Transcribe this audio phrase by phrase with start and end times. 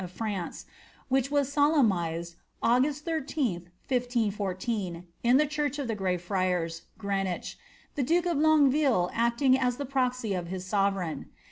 [0.03, 0.65] of France,
[1.09, 7.55] which was solemnised August 13, 1514, in the church of the Grey Friars, Greenwich,
[7.93, 11.29] the duke of Longueville acting IS the proxy of his sovereign.